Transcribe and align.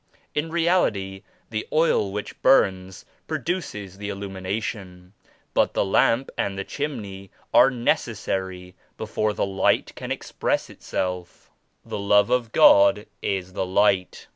In 0.33 0.49
re 0.49 0.63
ality 0.65 1.21
the 1.51 1.67
oil 1.71 2.11
which 2.11 2.41
burns 2.41 3.05
produces 3.27 3.99
the 3.99 4.09
illumina 4.09 4.59
tion, 4.63 5.13
but 5.53 5.75
the 5.75 5.85
lamp 5.85 6.31
and 6.39 6.57
the 6.57 6.63
chimney 6.63 7.29
are 7.53 7.69
necessary 7.69 8.73
before 8.97 9.33
the 9.33 9.45
light 9.45 9.93
can 9.93 10.11
express 10.11 10.71
itself. 10.71 11.51
The 11.85 11.99
Love 11.99 12.31
of 12.31 12.51
God 12.51 13.05
is 13.21 13.53
the 13.53 13.61
light. 13.63 14.25